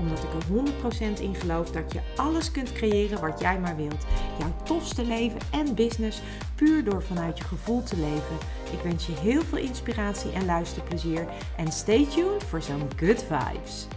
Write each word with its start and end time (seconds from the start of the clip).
Omdat 0.00 0.18
ik 0.18 0.32
er 0.32 1.18
100% 1.18 1.20
in 1.20 1.34
geloof 1.34 1.70
dat 1.70 1.92
je 1.92 2.00
alles 2.16 2.50
kunt 2.50 2.72
creëren 2.72 3.20
wat 3.20 3.40
jij 3.40 3.58
maar 3.58 3.76
wilt. 3.76 4.06
Jouw 4.38 4.52
tofste 4.62 5.04
leven 5.04 5.40
en 5.52 5.74
business 5.74 6.22
puur 6.54 6.84
door 6.84 7.02
vanuit 7.02 7.38
je 7.38 7.44
gevoel 7.44 7.82
te 7.82 7.96
leven. 7.96 8.36
Ik 8.72 8.80
wens 8.82 9.06
je 9.06 9.12
heel 9.12 9.42
veel 9.42 9.58
inspiratie 9.58 10.32
en 10.32 10.44
luisterplezier. 10.44 11.26
En 11.56 11.72
stay 11.72 12.06
tuned 12.06 12.44
voor 12.44 12.62
zo'n 12.62 12.88
good 12.96 13.22
vibes. 13.22 13.88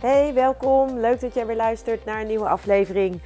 Hey, 0.00 0.34
welkom. 0.34 0.98
Leuk 0.98 1.20
dat 1.20 1.34
jij 1.34 1.46
weer 1.46 1.56
luistert 1.56 2.04
naar 2.04 2.20
een 2.20 2.26
nieuwe 2.26 2.48
aflevering. 2.48 3.20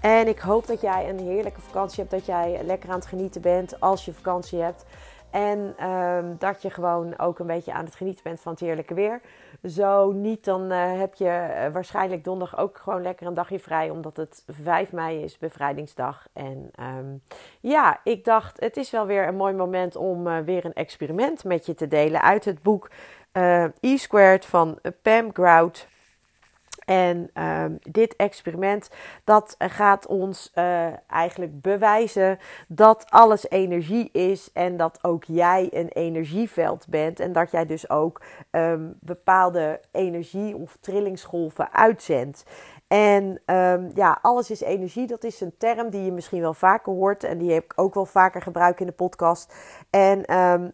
En 0.00 0.28
ik 0.28 0.38
hoop 0.38 0.66
dat 0.66 0.80
jij 0.80 1.08
een 1.08 1.18
heerlijke 1.18 1.60
vakantie 1.60 1.98
hebt. 1.98 2.10
Dat 2.10 2.26
jij 2.26 2.60
lekker 2.64 2.90
aan 2.90 2.98
het 2.98 3.06
genieten 3.06 3.40
bent 3.40 3.80
als 3.80 4.04
je 4.04 4.12
vakantie 4.12 4.60
hebt. 4.60 4.84
En 5.30 5.74
ehm, 5.78 6.24
dat 6.38 6.62
je 6.62 6.70
gewoon 6.70 7.18
ook 7.18 7.38
een 7.38 7.46
beetje 7.46 7.72
aan 7.72 7.84
het 7.84 7.94
genieten 7.94 8.22
bent 8.22 8.40
van 8.40 8.52
het 8.52 8.60
heerlijke 8.60 8.94
weer. 8.94 9.20
Zo 9.68 10.12
niet, 10.12 10.44
dan 10.44 10.70
eh, 10.70 10.98
heb 10.98 11.14
je 11.14 11.24
uh, 11.24 11.72
waarschijnlijk 11.72 12.24
donderdag 12.24 12.58
ook 12.58 12.78
gewoon 12.78 13.02
lekker 13.02 13.26
een 13.26 13.34
dagje 13.34 13.58
vrij. 13.58 13.90
Omdat 13.90 14.16
het 14.16 14.44
5 14.46 14.92
mei 14.92 15.22
is, 15.22 15.38
bevrijdingsdag. 15.38 16.26
En 16.32 16.70
um, 16.98 17.22
ja, 17.60 18.00
ik 18.04 18.24
dacht, 18.24 18.60
het 18.60 18.76
is 18.76 18.90
wel 18.90 19.06
weer 19.06 19.28
een 19.28 19.36
mooi 19.36 19.54
moment 19.54 19.96
om 19.96 20.26
uh, 20.26 20.38
weer 20.38 20.64
een 20.64 20.72
experiment 20.72 21.44
met 21.44 21.66
je 21.66 21.74
te 21.74 21.88
delen 21.88 22.22
uit 22.22 22.44
het 22.44 22.62
boek 22.62 22.90
E-Squared 23.80 24.46
van 24.46 24.78
Pam 25.02 25.30
Grout. 25.32 25.86
En 26.84 27.30
um, 27.42 27.78
dit 27.80 28.16
experiment 28.16 28.90
dat 29.24 29.54
gaat 29.58 30.06
ons 30.06 30.52
uh, 30.54 30.86
eigenlijk 31.06 31.60
bewijzen 31.60 32.38
dat 32.68 33.06
alles 33.08 33.50
energie 33.50 34.10
is 34.12 34.52
en 34.52 34.76
dat 34.76 34.98
ook 35.02 35.24
jij 35.24 35.68
een 35.70 35.88
energieveld 35.88 36.86
bent 36.88 37.20
en 37.20 37.32
dat 37.32 37.50
jij 37.50 37.66
dus 37.66 37.90
ook 37.90 38.22
um, 38.50 38.96
bepaalde 39.00 39.80
energie 39.92 40.56
of 40.56 40.76
trillingsgolven 40.80 41.72
uitzendt. 41.72 42.44
En 42.88 43.40
um, 43.46 43.90
ja, 43.94 44.18
alles 44.22 44.50
is 44.50 44.60
energie. 44.60 45.06
Dat 45.06 45.24
is 45.24 45.40
een 45.40 45.54
term 45.58 45.90
die 45.90 46.04
je 46.04 46.12
misschien 46.12 46.40
wel 46.40 46.54
vaker 46.54 46.92
hoort. 46.92 47.24
En 47.24 47.38
die 47.38 47.52
heb 47.52 47.64
ik 47.64 47.72
ook 47.76 47.94
wel 47.94 48.06
vaker 48.06 48.42
gebruikt 48.42 48.80
in 48.80 48.86
de 48.86 48.92
podcast. 48.92 49.54
En 49.90 50.24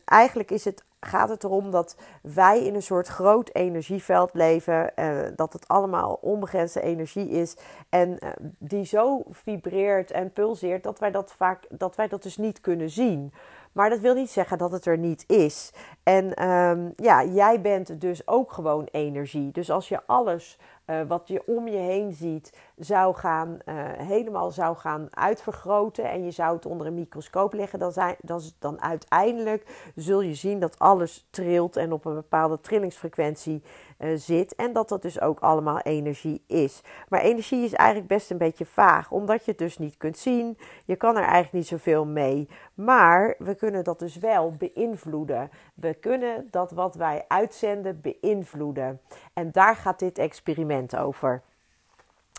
eigenlijk 0.05 0.51
is 0.51 0.65
het 0.65 0.85
gaat 1.01 1.29
het 1.29 1.45
erom 1.45 1.71
dat 1.71 1.97
wij 2.23 2.65
in 2.65 2.75
een 2.75 2.83
soort 2.83 3.09
groot 3.09 3.51
energieveld 3.53 4.31
leven. 4.35 4.93
Uh, 4.97 5.19
dat 5.37 5.53
het 5.53 5.69
allemaal 5.69 6.19
onbegrensde 6.21 6.81
energie 6.81 7.29
is. 7.29 7.57
En 7.89 8.09
uh, 8.11 8.31
die 8.59 8.85
zo 8.85 9.23
vibreert 9.31 10.11
en 10.11 10.33
pulseert 10.33 10.83
dat 10.83 10.99
wij 10.99 11.11
dat 11.11 11.33
vaak 11.33 11.67
dat 11.69 11.97
wij 11.97 12.09
dat 12.09 12.23
dus 12.23 12.37
niet 12.37 12.61
kunnen 12.61 12.91
zien. 12.91 13.33
Maar 13.73 13.91
dat 13.91 13.99
wil 13.99 14.15
niet 14.15 14.31
zeggen 14.31 14.59
dat 14.59 14.71
het 14.71 14.87
er 14.87 14.99
niet 14.99 15.25
is. 15.27 15.73
En 16.03 16.49
um, 16.49 16.93
ja, 16.97 17.25
jij 17.25 17.61
bent 17.61 18.01
dus 18.01 18.29
ook 18.29 18.53
gewoon 18.53 18.89
energie. 18.91 19.51
Dus 19.53 19.71
als 19.71 19.89
je 19.89 20.01
alles 20.07 20.59
uh, 20.91 21.01
wat 21.09 21.29
je 21.29 21.43
om 21.47 21.69
je 21.69 21.77
heen 21.77 22.13
ziet, 22.13 22.59
zou 22.77 23.15
gaan, 23.15 23.59
uh, 23.65 23.75
helemaal 23.97 24.51
zou 24.51 24.77
gaan 24.77 25.09
uitvergroten 25.11 26.11
en 26.11 26.25
je 26.25 26.31
zou 26.31 26.55
het 26.55 26.67
onder 26.67 26.87
een 26.87 26.95
microscoop 26.95 27.53
leggen, 27.53 27.79
dan, 27.79 27.93
zijn, 27.93 28.17
dan, 28.21 28.41
dan 28.59 28.83
uiteindelijk 28.83 29.91
zul 29.95 30.21
je 30.21 30.35
zien 30.35 30.61
dat 30.61 30.79
alles 30.79 31.27
trilt 31.31 31.77
en 31.77 31.93
op 31.93 32.05
een 32.05 32.15
bepaalde 32.15 32.61
trillingsfrequentie 32.61 33.63
uh, 33.99 34.11
zit. 34.17 34.55
En 34.55 34.73
dat 34.73 34.89
dat 34.89 35.03
dus 35.03 35.21
ook 35.21 35.41
allemaal 35.41 35.79
energie 35.79 36.43
is. 36.47 36.81
Maar 37.09 37.21
energie 37.21 37.65
is 37.65 37.73
eigenlijk 37.73 38.09
best 38.09 38.31
een 38.31 38.39
beetje 38.39 38.65
vaag, 38.65 39.11
omdat 39.11 39.45
je 39.45 39.51
het 39.51 39.61
dus 39.61 39.79
niet 39.79 39.97
kunt 39.97 40.19
zien. 40.19 40.59
Je 40.85 40.97
kan 40.97 41.17
er 41.17 41.23
eigenlijk 41.23 41.53
niet 41.53 41.67
zoveel 41.67 42.07
mee. 42.07 42.49
Maar 42.75 43.35
we 43.39 43.55
kunnen 43.55 43.85
dat 43.85 43.99
dus 43.99 44.17
wel 44.17 44.53
beïnvloeden. 44.59 45.51
We 45.81 45.95
kunnen 45.95 46.49
dat 46.51 46.71
wat 46.71 46.95
wij 46.95 47.25
uitzenden 47.29 48.01
beïnvloeden. 48.01 49.01
En 49.33 49.53
daar 49.53 49.77
gaat 49.77 49.99
dit 49.99 50.19
experiment 50.19 50.97
over. 50.97 51.43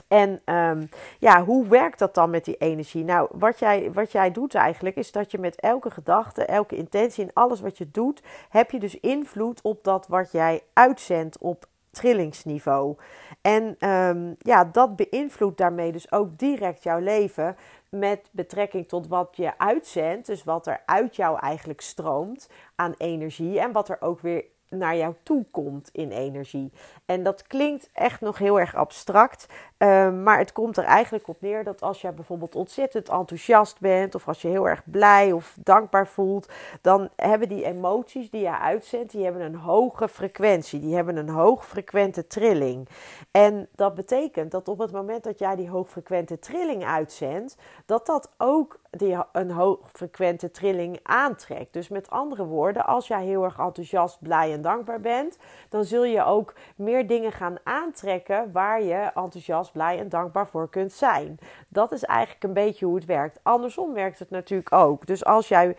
En 0.08 0.42
um, 0.46 0.90
ja, 1.20 1.44
hoe 1.44 1.68
werkt 1.68 2.00
dat 2.00 2.14
dan 2.14 2.30
met 2.30 2.46
die 2.46 2.58
energie? 2.58 3.04
Nou, 3.04 3.30
wat 3.32 3.60
jij, 3.60 3.92
wat 3.92 4.12
jij 4.12 4.32
doet 4.32 4.56
eigenlijk 4.56 4.96
is 4.96 5.12
dat 5.12 5.32
je 5.32 5.38
met 5.38 5.60
elke 5.60 5.92
gedachte, 5.92 6.46
elke 6.46 6.76
intentie 6.76 7.24
en 7.24 7.34
alles 7.34 7.62
wat 7.62 7.78
je 7.78 7.92
doet, 7.92 8.22
heb 8.50 8.72
je 8.72 8.80
dus 8.80 9.00
invloed 9.00 9.62
op 9.62 9.84
dat 9.84 10.08
wat 10.08 10.32
jij 10.32 10.62
uitzendt 10.74 11.38
op 11.38 11.68
trillingsniveau. 12.00 12.96
En 13.42 13.90
um, 13.90 14.36
ja, 14.38 14.66
dat 14.66 14.96
beïnvloedt 14.96 15.58
daarmee 15.58 15.92
dus 15.92 16.12
ook 16.12 16.38
direct 16.38 16.84
jouw 16.84 17.00
leven 17.00 17.56
met 17.90 18.30
betrekking 18.32 18.88
tot 18.88 19.08
wat 19.08 19.36
je 19.36 19.58
uitzendt, 19.58 20.28
dus 20.28 20.44
wat 20.44 20.68
er 20.68 20.82
uit 20.86 21.16
jou 21.16 21.40
eigenlijk 21.40 21.82
stroomt 21.82 22.50
aan 22.76 22.94
energie 22.98 23.60
en 23.60 23.72
wat 23.72 23.90
er 23.90 23.98
ook 24.00 24.20
weer 24.20 24.46
naar 24.70 24.96
jou 24.96 25.14
toe 25.24 25.46
komt 25.52 25.90
in 25.92 26.12
energie. 26.12 26.72
En 27.06 27.24
dat 27.24 27.48
klinkt 27.48 27.90
echt 27.94 28.22
nog 28.22 28.38
heel 28.38 28.60
erg 28.60 28.76
abstract, 28.76 29.46
uh, 29.80 30.12
maar 30.12 30.38
het 30.38 30.52
komt 30.52 30.78
er 30.78 30.84
eigenlijk 30.84 31.28
op 31.28 31.42
neer 31.42 31.64
dat 31.64 31.82
als 31.82 32.02
je 32.02 32.12
bijvoorbeeld 32.12 32.56
ontzettend 32.56 33.10
enthousiast 33.10 33.80
bent, 33.80 34.16
of 34.16 34.28
als 34.28 34.42
je 34.42 34.48
heel 34.48 34.68
erg 34.68 34.82
blij 34.86 35.32
of 35.32 35.58
dankbaar 35.60 36.08
voelt, 36.08 36.52
dan 36.82 37.10
hebben 37.16 37.48
die 37.48 37.66
emoties 37.66 38.30
die 38.30 38.42
je 38.42 38.60
uitzendt, 38.60 39.12
die 39.12 39.24
hebben 39.24 39.42
een 39.42 39.56
hoge 39.56 40.08
frequentie, 40.08 40.80
die 40.80 40.96
hebben 40.96 41.18
een 41.18 41.30
hoogfrequente 41.30 42.28
trilling. 42.28 42.88
En 43.32 43.68
dat 43.76 43.96
betekent 43.96 44.52
dat 44.52 44.68
op 44.68 44.80
het 44.80 44.92
moment 44.92 45.24
dat 45.24 45.40
jij 45.40 45.56
die 45.56 45.70
hoogfrequente 45.70 46.40
trilling 46.40 46.86
uitzendt, 46.86 47.56
dat 47.86 48.06
dat 48.06 48.30
ook 48.38 48.80
die 48.90 49.18
een 49.32 49.52
hoogfrequente 49.52 50.52
trilling 50.52 51.00
aantrekt. 51.04 51.74
Dus 51.74 51.88
met 51.90 52.10
andere 52.10 52.46
woorden, 52.46 52.86
als 52.86 53.08
jij 53.08 53.24
heel 53.24 53.44
erg 53.44 53.58
enthousiast, 53.58 54.18
blij 54.22 54.54
en 54.54 54.62
dankbaar 54.62 55.00
bent, 55.00 55.38
dan 55.70 55.84
zul 55.84 56.04
je 56.04 56.24
ook 56.24 56.54
meer 56.76 57.08
dingen 57.08 57.32
gaan 57.32 57.58
aantrekken 57.64 58.52
waar 58.52 58.82
je 58.82 59.12
enthousiast, 59.16 59.69
blij 59.72 60.00
en 60.00 60.10
dankbaar 60.10 60.48
voor 60.48 60.70
kunt 60.70 60.94
zijn. 60.94 61.40
Dat 61.68 61.92
is 61.92 62.04
eigenlijk 62.04 62.44
een 62.44 62.54
beetje 62.54 62.86
hoe 62.86 62.96
het 62.96 63.06
werkt. 63.06 63.40
Andersom 63.44 63.94
werkt 63.94 64.20
het 64.20 64.30
natuurlijk 64.30 64.74
ook. 64.74 65.06
Dus 65.06 65.26
als 65.26 65.48
jij 65.48 65.76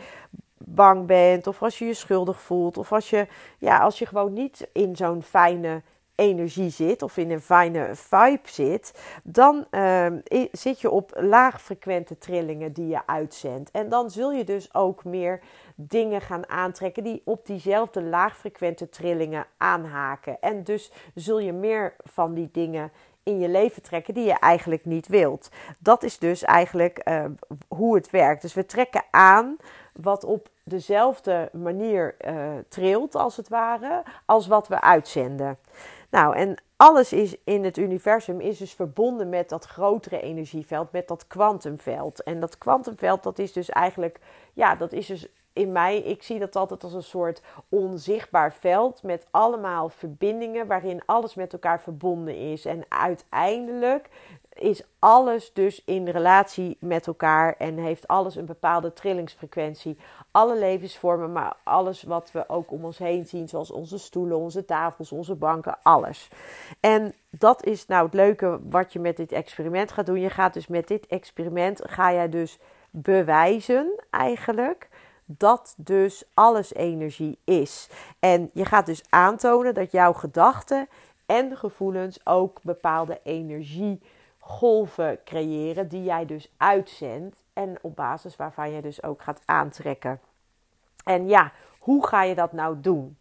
bang 0.56 1.06
bent 1.06 1.46
of 1.46 1.62
als 1.62 1.78
je 1.78 1.84
je 1.84 1.94
schuldig 1.94 2.40
voelt 2.40 2.78
of 2.78 2.92
als 2.92 3.10
je 3.10 3.26
ja, 3.58 3.78
als 3.78 3.98
je 3.98 4.06
gewoon 4.06 4.32
niet 4.32 4.68
in 4.72 4.96
zo'n 4.96 5.22
fijne 5.22 5.82
energie 6.20 6.70
zit 6.70 7.02
of 7.02 7.16
in 7.16 7.30
een 7.30 7.40
fijne 7.40 7.90
vibe 7.92 8.48
zit, 8.48 9.00
dan 9.22 9.66
uh, 9.70 10.06
zit 10.52 10.80
je 10.80 10.90
op 10.90 11.12
laagfrequente 11.14 12.18
trillingen 12.18 12.72
die 12.72 12.86
je 12.86 13.06
uitzendt. 13.06 13.70
En 13.70 13.88
dan 13.88 14.10
zul 14.10 14.32
je 14.32 14.44
dus 14.44 14.74
ook 14.74 15.04
meer 15.04 15.40
dingen 15.74 16.20
gaan 16.20 16.48
aantrekken 16.48 17.04
die 17.04 17.22
op 17.24 17.46
diezelfde 17.46 18.02
laagfrequente 18.02 18.88
trillingen 18.88 19.46
aanhaken. 19.56 20.40
En 20.40 20.64
dus 20.64 20.92
zul 21.14 21.38
je 21.38 21.52
meer 21.52 21.94
van 22.04 22.34
die 22.34 22.48
dingen 22.52 22.92
in 23.22 23.38
je 23.38 23.48
leven 23.48 23.82
trekken 23.82 24.14
die 24.14 24.24
je 24.24 24.38
eigenlijk 24.38 24.84
niet 24.84 25.06
wilt. 25.06 25.48
Dat 25.78 26.02
is 26.02 26.18
dus 26.18 26.42
eigenlijk 26.42 27.08
uh, 27.08 27.24
hoe 27.68 27.94
het 27.94 28.10
werkt. 28.10 28.42
Dus 28.42 28.54
we 28.54 28.66
trekken 28.66 29.04
aan 29.10 29.56
wat 29.92 30.24
op 30.24 30.48
dezelfde 30.62 31.48
manier 31.52 32.14
uh, 32.26 32.48
trilt, 32.68 33.14
als 33.14 33.36
het 33.36 33.48
ware, 33.48 34.02
als 34.24 34.46
wat 34.46 34.68
we 34.68 34.80
uitzenden. 34.80 35.58
Nou, 36.10 36.36
en 36.36 36.56
alles 36.76 37.12
is 37.12 37.36
in 37.44 37.64
het 37.64 37.76
universum 37.76 38.40
is 38.40 38.58
dus 38.58 38.72
verbonden 38.72 39.28
met 39.28 39.48
dat 39.48 39.64
grotere 39.64 40.20
energieveld, 40.20 40.92
met 40.92 41.08
dat 41.08 41.26
kwantumveld. 41.26 42.22
En 42.22 42.40
dat 42.40 42.58
kwantumveld, 42.58 43.22
dat 43.22 43.38
is 43.38 43.52
dus 43.52 43.68
eigenlijk, 43.68 44.18
ja, 44.52 44.74
dat 44.74 44.92
is 44.92 45.06
dus 45.06 45.28
in 45.60 45.72
mij, 45.72 45.98
ik 45.98 46.22
zie 46.22 46.38
dat 46.38 46.56
altijd 46.56 46.84
als 46.84 46.92
een 46.92 47.02
soort 47.02 47.42
onzichtbaar 47.68 48.52
veld 48.52 49.02
met 49.02 49.26
allemaal 49.30 49.88
verbindingen 49.88 50.66
waarin 50.66 51.02
alles 51.06 51.34
met 51.34 51.52
elkaar 51.52 51.80
verbonden 51.80 52.36
is. 52.36 52.64
En 52.64 52.84
uiteindelijk 52.88 54.08
is 54.54 54.82
alles 54.98 55.52
dus 55.52 55.84
in 55.84 56.08
relatie 56.08 56.76
met 56.80 57.06
elkaar 57.06 57.54
en 57.58 57.76
heeft 57.76 58.08
alles 58.08 58.36
een 58.36 58.44
bepaalde 58.44 58.92
trillingsfrequentie. 58.92 59.98
Alle 60.30 60.58
levensvormen, 60.58 61.32
maar 61.32 61.56
alles 61.62 62.02
wat 62.02 62.30
we 62.32 62.48
ook 62.48 62.70
om 62.70 62.84
ons 62.84 62.98
heen 62.98 63.26
zien, 63.26 63.48
zoals 63.48 63.70
onze 63.70 63.98
stoelen, 63.98 64.38
onze 64.38 64.64
tafels, 64.64 65.12
onze 65.12 65.34
banken, 65.34 65.78
alles. 65.82 66.28
En 66.80 67.14
dat 67.30 67.64
is 67.64 67.86
nou 67.86 68.04
het 68.04 68.14
leuke 68.14 68.60
wat 68.62 68.92
je 68.92 68.98
met 68.98 69.16
dit 69.16 69.32
experiment 69.32 69.92
gaat 69.92 70.06
doen. 70.06 70.20
Je 70.20 70.30
gaat 70.30 70.54
dus 70.54 70.66
met 70.66 70.88
dit 70.88 71.06
experiment, 71.06 71.80
ga 71.84 72.12
jij 72.12 72.28
dus 72.28 72.58
bewijzen 72.90 74.00
eigenlijk 74.10 74.88
dat 75.38 75.74
dus 75.76 76.24
alles 76.34 76.74
energie 76.74 77.38
is. 77.44 77.88
En 78.18 78.50
je 78.52 78.64
gaat 78.64 78.86
dus 78.86 79.02
aantonen 79.08 79.74
dat 79.74 79.92
jouw 79.92 80.12
gedachten 80.12 80.88
en 81.26 81.56
gevoelens 81.56 82.26
ook 82.26 82.62
bepaalde 82.62 83.20
energiegolven 83.22 85.18
creëren 85.24 85.88
die 85.88 86.02
jij 86.02 86.26
dus 86.26 86.52
uitzendt. 86.56 87.36
En 87.52 87.78
op 87.80 87.96
basis 87.96 88.36
waarvan 88.36 88.70
je 88.70 88.82
dus 88.82 89.02
ook 89.02 89.22
gaat 89.22 89.42
aantrekken. 89.44 90.20
En 91.04 91.28
ja, 91.28 91.52
hoe 91.78 92.06
ga 92.06 92.22
je 92.22 92.34
dat 92.34 92.52
nou 92.52 92.80
doen? 92.80 93.18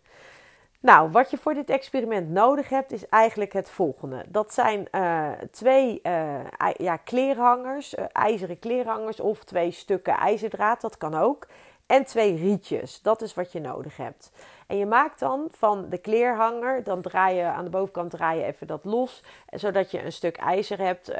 Nou, 0.81 1.11
wat 1.11 1.31
je 1.31 1.37
voor 1.37 1.53
dit 1.53 1.69
experiment 1.69 2.29
nodig 2.29 2.69
hebt, 2.69 2.91
is 2.91 3.07
eigenlijk 3.07 3.53
het 3.53 3.69
volgende. 3.69 4.25
Dat 4.27 4.53
zijn 4.53 4.87
uh, 4.91 5.29
twee 5.51 5.99
uh, 6.03 6.35
ja, 6.77 6.97
kleerhangers, 6.97 7.95
uh, 7.95 8.05
ijzeren 8.11 8.59
kleerhangers 8.59 9.19
of 9.19 9.43
twee 9.43 9.71
stukken 9.71 10.17
ijzerdraad, 10.17 10.81
dat 10.81 10.97
kan 10.97 11.15
ook. 11.15 11.47
En 11.89 12.05
twee 12.05 12.35
rietjes, 12.35 13.01
dat 13.01 13.21
is 13.21 13.33
wat 13.33 13.51
je 13.51 13.59
nodig 13.59 13.97
hebt. 13.97 14.31
En 14.67 14.77
je 14.77 14.85
maakt 14.85 15.19
dan 15.19 15.47
van 15.51 15.89
de 15.89 15.97
kleerhanger, 15.97 16.83
dan 16.83 17.01
draai 17.01 17.35
je 17.35 17.43
aan 17.43 17.63
de 17.63 17.69
bovenkant 17.69 18.11
draai 18.11 18.39
je 18.39 18.45
even 18.45 18.67
dat 18.67 18.85
los, 18.85 19.23
zodat 19.49 19.91
je 19.91 20.03
een 20.03 20.11
stuk 20.11 20.37
ijzer 20.37 20.77
hebt 20.77 21.11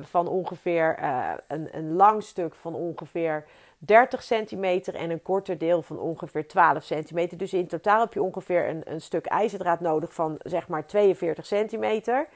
van 0.00 0.28
ongeveer 0.28 0.98
een, 1.46 1.68
een 1.76 1.92
lang 1.92 2.22
stuk 2.22 2.54
van 2.54 2.74
ongeveer 2.74 3.44
30 3.78 4.22
centimeter 4.22 4.94
en 4.94 5.10
een 5.10 5.22
korter 5.22 5.58
deel 5.58 5.82
van 5.82 5.98
ongeveer 5.98 6.48
12 6.48 6.84
centimeter. 6.84 7.38
Dus 7.38 7.52
in 7.52 7.66
totaal 7.66 8.00
heb 8.00 8.12
je 8.12 8.22
ongeveer 8.22 8.68
een, 8.68 8.82
een 8.84 9.00
stuk 9.00 9.26
ijzerdraad 9.26 9.80
nodig 9.80 10.14
van 10.14 10.38
zeg 10.42 10.68
maar 10.68 10.86
42 10.86 11.46
centimeter. 11.46 12.28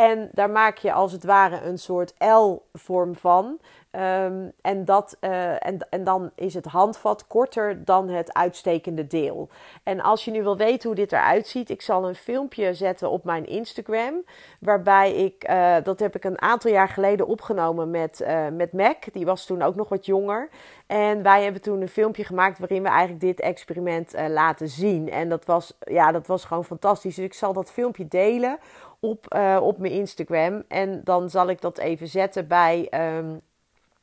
En 0.00 0.28
daar 0.32 0.50
maak 0.50 0.78
je 0.78 0.92
als 0.92 1.12
het 1.12 1.24
ware 1.24 1.60
een 1.62 1.78
soort 1.78 2.14
L-vorm 2.18 3.14
van. 3.14 3.58
Ehm, 3.90 4.48
en, 4.60 4.84
dat, 4.84 5.16
uh, 5.20 5.66
en, 5.66 5.86
en 5.90 6.04
dan 6.04 6.30
is 6.34 6.54
het 6.54 6.64
handvat 6.64 7.26
korter 7.26 7.84
dan 7.84 8.08
het 8.08 8.34
uitstekende 8.34 9.06
deel. 9.06 9.48
En 9.82 10.00
als 10.00 10.24
je 10.24 10.30
nu 10.30 10.42
wil 10.42 10.56
weten 10.56 10.88
hoe 10.88 10.98
dit 10.98 11.12
eruit 11.12 11.46
ziet, 11.46 11.70
ik 11.70 11.82
zal 11.82 12.08
een 12.08 12.14
filmpje 12.14 12.74
zetten 12.74 13.10
op 13.10 13.24
mijn 13.24 13.46
Instagram. 13.46 14.14
Waarbij 14.60 15.14
ik, 15.14 15.48
uh, 15.50 15.76
dat 15.82 16.00
heb 16.00 16.16
ik 16.16 16.24
een 16.24 16.40
aantal 16.40 16.70
jaar 16.70 16.88
geleden 16.88 17.26
opgenomen 17.26 17.90
met, 17.90 18.20
uh, 18.20 18.46
met 18.52 18.72
Mac. 18.72 19.12
Die 19.12 19.24
was 19.24 19.46
toen 19.46 19.62
ook 19.62 19.74
nog 19.74 19.88
wat 19.88 20.06
jonger. 20.06 20.48
En 20.86 21.22
wij 21.22 21.42
hebben 21.42 21.62
toen 21.62 21.80
een 21.80 21.88
filmpje 21.88 22.24
gemaakt 22.24 22.58
waarin 22.58 22.82
we 22.82 22.88
eigenlijk 22.88 23.20
dit 23.20 23.40
experiment 23.40 24.14
laten 24.28 24.68
zien. 24.68 25.10
En 25.10 25.28
dat 25.28 25.44
was, 25.44 25.76
ja, 25.80 26.12
dat 26.12 26.26
was 26.26 26.44
gewoon 26.44 26.64
fantastisch. 26.64 27.14
Dus 27.14 27.24
ik 27.24 27.34
zal 27.34 27.52
dat 27.52 27.72
filmpje 27.72 28.08
delen 28.08 28.58
op, 29.00 29.34
op 29.60 29.78
mijn 29.78 29.92
Instagram. 29.92 30.64
En 30.68 31.00
dan 31.04 31.30
zal 31.30 31.48
ik 31.48 31.60
dat 31.60 31.78
even 31.78 32.08
zetten 32.08 32.48
bij. 32.48 32.88
Um, 33.16 33.40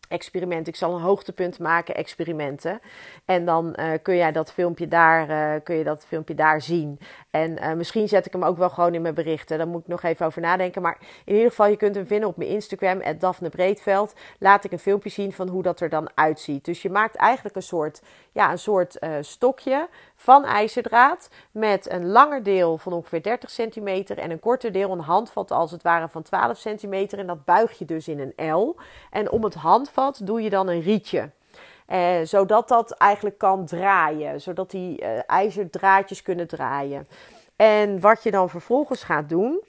experiment. 0.07 0.67
Ik 0.67 0.75
zal 0.75 0.95
een 0.95 1.01
hoogtepunt 1.01 1.59
maken, 1.59 1.95
experimenten. 1.95 2.79
En 3.25 3.45
dan 3.45 3.75
uh, 3.79 3.91
kun, 4.01 4.15
jij 4.15 4.31
dat 4.31 4.53
filmpje 4.53 4.87
daar, 4.87 5.29
uh, 5.29 5.61
kun 5.63 5.75
je 5.75 5.83
dat 5.83 6.05
filmpje 6.05 6.35
daar 6.35 6.61
zien. 6.61 6.99
En 7.31 7.77
misschien 7.77 8.07
zet 8.07 8.25
ik 8.25 8.31
hem 8.31 8.43
ook 8.43 8.57
wel 8.57 8.69
gewoon 8.69 8.93
in 8.93 9.01
mijn 9.01 9.13
berichten. 9.13 9.57
Daar 9.57 9.67
moet 9.67 9.81
ik 9.81 9.87
nog 9.87 10.03
even 10.03 10.25
over 10.25 10.41
nadenken. 10.41 10.81
Maar 10.81 10.97
in 11.25 11.33
ieder 11.33 11.49
geval, 11.49 11.67
je 11.67 11.77
kunt 11.77 11.95
hem 11.95 12.07
vinden 12.07 12.29
op 12.29 12.37
mijn 12.37 12.49
Instagram, 12.49 13.01
Daphne 13.19 13.49
Breedveld. 13.49 14.13
Laat 14.39 14.63
ik 14.63 14.71
een 14.71 14.79
filmpje 14.79 15.09
zien 15.09 15.33
van 15.33 15.47
hoe 15.47 15.63
dat 15.63 15.79
er 15.79 15.89
dan 15.89 16.09
uitziet. 16.15 16.65
Dus 16.65 16.81
je 16.81 16.89
maakt 16.89 17.15
eigenlijk 17.15 17.55
een 17.55 17.61
soort, 17.61 18.01
ja, 18.37 18.51
een 18.51 18.59
soort 18.59 18.97
stokje 19.21 19.87
van 20.15 20.45
ijzerdraad. 20.45 21.29
Met 21.51 21.91
een 21.91 22.07
langer 22.07 22.43
deel 22.43 22.77
van 22.77 22.93
ongeveer 22.93 23.21
30 23.21 23.49
centimeter. 23.49 24.17
En 24.17 24.31
een 24.31 24.39
korter 24.39 24.71
deel, 24.71 24.91
een 24.91 24.99
handvat 24.99 25.51
als 25.51 25.71
het 25.71 25.83
ware 25.83 26.09
van 26.09 26.21
12 26.21 26.57
centimeter. 26.57 27.19
En 27.19 27.27
dat 27.27 27.45
buig 27.45 27.77
je 27.77 27.85
dus 27.85 28.07
in 28.07 28.33
een 28.35 28.53
L. 28.53 28.75
En 29.11 29.31
om 29.31 29.43
het 29.43 29.53
handvat 29.53 30.19
doe 30.23 30.41
je 30.41 30.49
dan 30.49 30.67
een 30.67 30.81
rietje. 30.81 31.29
Eh, 31.85 32.15
zodat 32.23 32.67
dat 32.67 32.91
eigenlijk 32.91 33.37
kan 33.37 33.65
draaien. 33.65 34.41
Zodat 34.41 34.71
die 34.71 35.01
uh, 35.01 35.09
ijzerdraadjes 35.27 36.21
kunnen 36.21 36.47
draaien. 36.47 37.07
En 37.55 37.99
wat 37.99 38.23
je 38.23 38.31
dan 38.31 38.49
vervolgens 38.49 39.03
gaat 39.03 39.29
doen, 39.29 39.63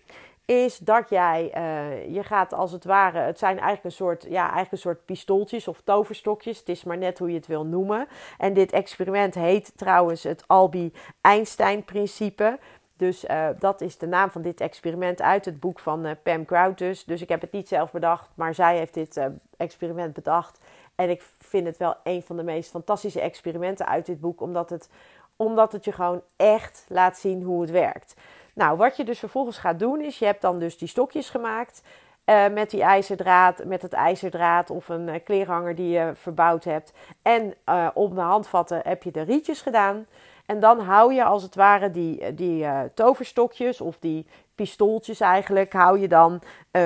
is 0.48 0.78
dat 0.78 1.10
jij, 1.10 1.52
uh, 1.56 2.14
je 2.14 2.22
gaat 2.22 2.52
als 2.52 2.72
het 2.72 2.84
ware, 2.84 3.18
het 3.18 3.38
zijn 3.38 3.56
eigenlijk 3.56 3.84
een 3.84 3.92
soort, 3.92 4.22
ja, 4.22 4.42
eigenlijk 4.42 4.72
een 4.72 4.78
soort 4.78 5.04
pistooltjes 5.04 5.68
of 5.68 5.80
toverstokjes. 5.84 6.58
Het 6.58 6.68
is 6.68 6.84
maar 6.84 6.98
net 6.98 7.18
hoe 7.18 7.28
je 7.28 7.36
het 7.36 7.46
wil 7.46 7.64
noemen. 7.64 8.08
En 8.38 8.54
dit 8.54 8.72
experiment 8.72 9.34
heet 9.34 9.72
trouwens 9.76 10.22
het 10.22 10.44
Albi-Einstein-principe. 10.46 12.58
Dus 12.96 13.24
uh, 13.24 13.48
dat 13.58 13.80
is 13.80 13.98
de 13.98 14.06
naam 14.06 14.30
van 14.30 14.42
dit 14.42 14.60
experiment 14.60 15.22
uit 15.22 15.44
het 15.44 15.60
boek 15.60 15.78
van 15.78 16.06
uh, 16.06 16.12
Pam 16.22 16.44
Crowdus. 16.44 17.04
Dus 17.04 17.22
ik 17.22 17.28
heb 17.28 17.40
het 17.40 17.52
niet 17.52 17.68
zelf 17.68 17.90
bedacht, 17.90 18.30
maar 18.34 18.54
zij 18.54 18.76
heeft 18.76 18.94
dit 18.94 19.20
experiment 19.56 20.14
bedacht. 20.14 20.60
En 20.94 21.10
ik 21.10 21.22
vind 21.38 21.66
het 21.66 21.76
wel 21.76 21.94
een 22.02 22.22
van 22.22 22.36
de 22.36 22.42
meest 22.42 22.70
fantastische 22.70 23.20
experimenten 23.20 23.86
uit 23.86 24.06
dit 24.06 24.20
boek, 24.20 24.40
omdat 24.40 24.70
het, 24.70 24.88
omdat 25.36 25.72
het 25.72 25.84
je 25.84 25.92
gewoon 25.92 26.22
echt 26.36 26.84
laat 26.88 27.18
zien 27.18 27.42
hoe 27.42 27.60
het 27.60 27.70
werkt. 27.70 28.14
Nou, 28.58 28.76
wat 28.76 28.96
je 28.96 29.04
dus 29.04 29.18
vervolgens 29.18 29.58
gaat 29.58 29.78
doen 29.78 30.00
is, 30.00 30.18
je 30.18 30.24
hebt 30.24 30.40
dan 30.40 30.58
dus 30.58 30.78
die 30.78 30.88
stokjes 30.88 31.30
gemaakt 31.30 31.82
uh, 32.26 32.48
met 32.48 32.70
die 32.70 32.82
ijzerdraad, 32.82 33.64
met 33.64 33.82
het 33.82 33.92
ijzerdraad 33.92 34.70
of 34.70 34.88
een 34.88 35.08
uh, 35.08 35.14
kleerhanger 35.24 35.74
die 35.74 35.88
je 35.88 36.10
verbouwd 36.14 36.64
hebt. 36.64 36.92
En 37.22 37.54
uh, 37.68 37.88
op 37.94 38.14
de 38.14 38.20
handvatten 38.20 38.80
heb 38.84 39.02
je 39.02 39.10
de 39.10 39.22
rietjes 39.22 39.60
gedaan. 39.60 40.06
En 40.46 40.60
dan 40.60 40.80
hou 40.80 41.14
je 41.14 41.24
als 41.24 41.42
het 41.42 41.54
ware 41.54 41.90
die, 41.90 42.34
die 42.34 42.66
toverstokjes 42.94 43.80
of 43.80 43.98
die 43.98 44.26
pistooltjes 44.54 45.20
eigenlijk, 45.20 45.72
hou 45.72 45.98
je 45.98 46.08
dan 46.08 46.42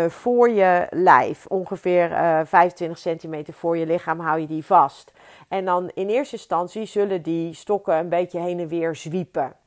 voor 0.08 0.50
je 0.50 0.86
lijf. 0.90 1.46
Ongeveer 1.46 2.08
25 2.44 2.98
centimeter 2.98 3.54
voor 3.54 3.76
je 3.76 3.86
lichaam 3.86 4.20
hou 4.20 4.40
je 4.40 4.46
die 4.46 4.64
vast. 4.64 5.12
En 5.48 5.64
dan 5.64 5.90
in 5.94 6.08
eerste 6.08 6.36
instantie 6.36 6.84
zullen 6.84 7.22
die 7.22 7.54
stokken 7.54 7.96
een 7.96 8.08
beetje 8.08 8.40
heen 8.40 8.60
en 8.60 8.68
weer 8.68 8.96
zwiepen. 8.96 9.61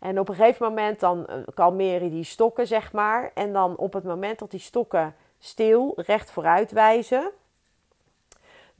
En 0.00 0.18
op 0.18 0.28
een 0.28 0.34
gegeven 0.34 0.66
moment 0.66 1.00
dan 1.00 1.26
eh, 1.26 1.36
kalmeren 1.54 2.10
die 2.10 2.24
stokken, 2.24 2.66
zeg 2.66 2.92
maar. 2.92 3.30
En 3.34 3.52
dan 3.52 3.76
op 3.76 3.92
het 3.92 4.04
moment 4.04 4.38
dat 4.38 4.50
die 4.50 4.60
stokken 4.60 5.14
stil, 5.38 5.92
recht 5.96 6.30
vooruit 6.30 6.72
wijzen, 6.72 7.30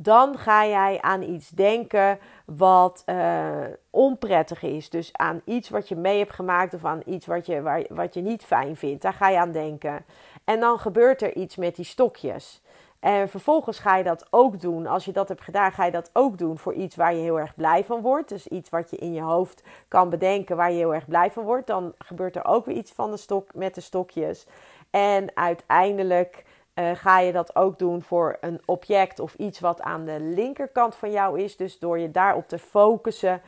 dan 0.03 0.39
ga 0.39 0.67
jij 0.67 1.01
aan 1.01 1.23
iets 1.23 1.49
denken 1.49 2.19
wat 2.45 3.03
uh, 3.07 3.65
onprettig 3.91 4.63
is. 4.63 4.91
Dus 4.91 5.11
aan 5.13 5.41
iets 5.45 5.69
wat 5.69 5.89
je 5.89 5.97
mee 5.97 6.19
hebt 6.19 6.33
gemaakt 6.33 6.75
of 6.75 6.85
aan 6.85 7.03
iets 7.05 7.27
wat 7.27 7.47
je, 7.47 7.63
waar, 7.63 7.85
wat 7.89 8.15
je 8.15 8.21
niet 8.21 8.45
fijn 8.45 8.77
vindt. 8.77 9.03
Daar 9.03 9.13
ga 9.13 9.29
je 9.29 9.39
aan 9.39 9.53
denken. 9.53 10.05
En 10.45 10.61
dan 10.61 10.79
gebeurt 10.79 11.23
er 11.23 11.35
iets 11.37 11.57
met 11.57 11.77
die 11.77 11.85
stokjes. 11.85 12.63
En 13.01 13.29
vervolgens 13.29 13.79
ga 13.79 13.97
je 13.97 14.05
dat 14.05 14.27
ook 14.31 14.61
doen. 14.61 14.87
Als 14.87 15.05
je 15.05 15.13
dat 15.13 15.29
hebt 15.29 15.43
gedaan, 15.43 15.73
ga 15.73 15.85
je 15.85 15.91
dat 15.91 16.11
ook 16.13 16.39
doen 16.39 16.59
voor 16.59 16.75
iets 16.75 16.97
waar 16.97 17.15
je 17.15 17.21
heel 17.21 17.39
erg 17.39 17.55
blij 17.55 17.85
van 17.85 18.01
wordt. 18.01 18.29
Dus 18.29 18.47
iets 18.47 18.71
wat 18.71 18.91
je 18.91 18.97
in 18.97 19.13
je 19.13 19.23
hoofd 19.23 19.63
kan 19.89 20.11
bedenken 20.11 20.57
waar 20.57 20.71
je 20.71 20.77
heel 20.77 20.95
erg 20.95 21.07
blij 21.07 21.31
van 21.31 21.45
wordt. 21.45 21.67
Dan 21.67 21.95
gebeurt 21.99 22.37
er 22.37 22.45
ook 22.45 22.67
weer 22.67 22.77
iets 22.77 22.93
van 22.93 23.11
de 23.11 23.17
stok, 23.17 23.55
met 23.55 23.75
de 23.75 23.81
stokjes. 23.81 24.47
En 24.91 25.37
uiteindelijk 25.37 26.45
uh, 26.75 26.91
ga 26.95 27.19
je 27.19 27.33
dat 27.33 27.57
ook 27.57 27.79
doen 27.79 28.03
voor 28.03 28.37
een 28.41 28.61
object 28.65 29.21
of 29.21 29.35
iets 29.35 29.61
wat 29.61 29.81
aan 29.81 30.05
de 30.05 30.21
linkerkant 30.21 30.95
van 30.95 31.11
jou 31.11 31.41
is. 31.41 31.57
Dus 31.57 31.79
door 31.79 31.99
je 31.99 32.11
daarop 32.11 32.49
te 32.49 32.59
focussen, 32.59 33.43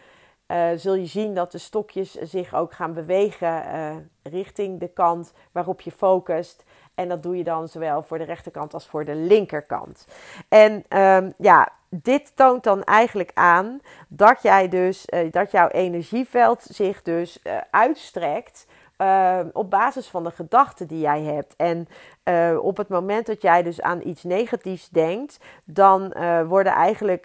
uh, 0.47 0.69
zul 0.77 0.95
je 0.95 1.07
zien 1.07 1.35
dat 1.35 1.53
de 1.53 1.59
stokjes 1.59 2.13
zich 2.13 2.55
ook 2.55 2.73
gaan 2.73 2.93
bewegen 2.93 3.65
uh, 3.67 3.97
richting 4.23 4.81
de 4.81 4.89
kant 4.89 5.33
waarop 5.53 5.81
je 5.81 5.91
focust. 5.91 6.65
En 7.03 7.09
dat 7.09 7.23
doe 7.23 7.37
je 7.37 7.45
dan 7.45 7.69
zowel 7.69 8.03
voor 8.03 8.19
de 8.19 8.25
rechterkant 8.25 8.75
als 8.75 8.87
voor 8.87 9.05
de 9.05 9.15
linkerkant. 9.15 10.07
En 10.49 10.85
um, 10.99 11.33
ja, 11.39 11.69
dit 11.89 12.33
toont 12.37 12.65
dan 12.65 12.85
eigenlijk 12.85 13.31
aan 13.35 13.81
dat 14.09 14.43
jij 14.43 14.69
dus, 14.69 15.07
uh, 15.09 15.31
dat 15.31 15.51
jouw 15.51 15.69
energieveld 15.69 16.63
zich 16.63 17.03
dus 17.03 17.39
uh, 17.45 17.57
uitstrekt 17.71 18.67
uh, 19.03 19.39
op 19.53 19.71
basis 19.71 20.09
van 20.09 20.25
de 20.25 20.31
gedachten 20.31 20.87
die 20.87 21.01
jij 21.01 21.23
hebt. 21.23 21.55
En 21.57 21.89
uh, 22.25 22.65
op 22.65 22.77
het 22.77 22.89
moment 22.89 23.27
dat 23.27 23.43
jij 23.43 23.63
dus 23.63 23.81
aan 23.81 24.01
iets 24.07 24.23
negatiefs 24.23 24.89
denkt, 24.89 25.39
dan 25.65 26.15
uh, 26.17 26.43
worden 26.43 26.73
eigenlijk 26.73 27.25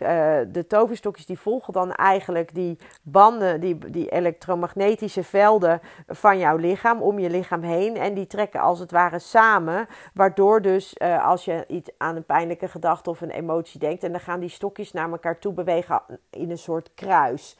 de 0.53 0.65
toverstokjes 0.67 1.25
die 1.25 1.39
volgen 1.39 1.73
dan 1.73 1.91
eigenlijk 1.91 2.53
die 2.53 2.77
banden, 3.01 3.59
die, 3.59 3.77
die 3.91 4.09
elektromagnetische 4.09 5.23
velden 5.23 5.81
van 6.07 6.39
jouw 6.39 6.55
lichaam 6.55 7.01
om 7.01 7.19
je 7.19 7.29
lichaam 7.29 7.61
heen. 7.61 7.97
En 7.97 8.13
die 8.13 8.27
trekken 8.27 8.59
als 8.59 8.79
het 8.79 8.91
ware 8.91 9.19
samen, 9.19 9.87
waardoor 10.13 10.61
dus 10.61 10.99
als 11.23 11.45
je 11.45 11.65
iets 11.67 11.89
aan 11.97 12.15
een 12.15 12.25
pijnlijke 12.25 12.67
gedachte 12.67 13.09
of 13.09 13.21
een 13.21 13.29
emotie 13.29 13.79
denkt, 13.79 14.03
en 14.03 14.11
dan 14.11 14.21
gaan 14.21 14.39
die 14.39 14.49
stokjes 14.49 14.91
naar 14.91 15.11
elkaar 15.11 15.39
toe 15.39 15.53
bewegen 15.53 16.01
in 16.29 16.51
een 16.51 16.57
soort 16.57 16.91
kruis. 16.95 17.57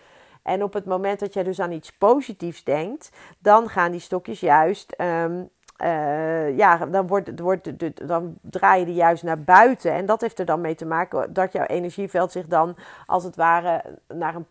En 0.47 0.63
op 0.63 0.73
het 0.73 0.85
moment 0.85 1.19
dat 1.19 1.33
jij 1.33 1.43
dus 1.43 1.59
aan 1.59 1.71
iets 1.71 1.91
positiefs 1.91 2.63
denkt, 2.63 3.09
dan 3.39 3.69
gaan 3.69 3.91
die 3.91 3.99
stokjes 3.99 4.39
juist. 4.39 4.95
Um, 5.01 5.49
uh, 5.83 6.57
ja, 6.57 6.85
dan, 6.85 7.07
wordt, 7.07 7.39
wordt, 7.39 8.07
dan 8.07 8.35
draai 8.41 8.79
je 8.79 8.85
die 8.85 8.95
juist 8.95 9.23
naar 9.23 9.41
buiten. 9.41 9.91
En 9.91 10.05
dat 10.05 10.21
heeft 10.21 10.39
er 10.39 10.45
dan 10.45 10.61
mee 10.61 10.75
te 10.75 10.85
maken 10.85 11.33
dat 11.33 11.51
jouw 11.51 11.65
energieveld 11.65 12.31
zich 12.31 12.47
dan 12.47 12.75
als 13.05 13.23
het 13.23 13.35
ware 13.35 13.83
naar 14.13 14.35
een, 14.35 14.45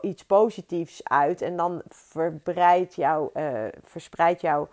iets 0.00 0.24
positiefs 0.24 1.04
uit. 1.04 1.42
En 1.42 1.56
dan 1.56 1.82
uh, 2.14 2.26
verspreidt 3.82 4.40
jouw 4.40 4.68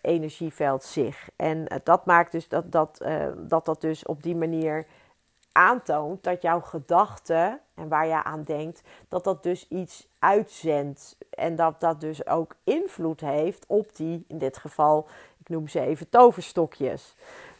energieveld 0.00 0.84
zich. 0.84 1.28
En 1.36 1.58
uh, 1.58 1.78
dat 1.82 2.06
maakt 2.06 2.32
dus 2.32 2.48
dat 2.48 2.72
dat, 2.72 3.04
dat 3.36 3.64
dat 3.64 3.80
dus 3.80 4.06
op 4.06 4.22
die 4.22 4.36
manier 4.36 4.86
aantoont 5.56 6.24
dat 6.24 6.42
jouw 6.42 6.60
gedachten 6.60 7.60
en 7.74 7.88
waar 7.88 8.06
je 8.06 8.24
aan 8.24 8.42
denkt, 8.42 8.82
dat 9.08 9.24
dat 9.24 9.42
dus 9.42 9.68
iets 9.68 10.08
uitzendt. 10.18 11.16
En 11.30 11.56
dat 11.56 11.80
dat 11.80 12.00
dus 12.00 12.26
ook 12.26 12.54
invloed 12.64 13.20
heeft 13.20 13.64
op 13.66 13.96
die, 13.96 14.24
in 14.28 14.38
dit 14.38 14.56
geval, 14.56 15.08
ik 15.38 15.48
noem 15.48 15.68
ze 15.68 15.80
even 15.80 16.08
toverstokjes. 16.08 17.14